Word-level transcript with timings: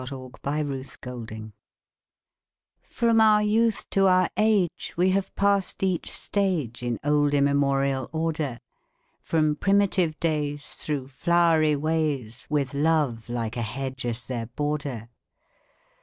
SEXAGENARIUS 0.03 0.97
LOQUITUR 1.05 1.53
From 2.81 3.21
our 3.21 3.43
youth 3.43 3.87
to 3.91 4.07
our 4.07 4.31
age 4.35 4.95
We 4.97 5.11
have 5.11 5.35
passed 5.35 5.83
each 5.83 6.09
stage 6.09 6.81
In 6.81 6.97
old 7.03 7.35
immemorial 7.35 8.09
order, 8.11 8.61
From 9.21 9.55
primitive 9.55 10.19
days 10.19 10.65
Through 10.69 11.09
flowery 11.09 11.75
ways 11.75 12.47
With 12.49 12.73
love 12.73 13.29
like 13.29 13.55
a 13.55 13.61
hedge 13.61 14.03
as 14.07 14.23
their 14.23 14.47
border. 14.47 15.09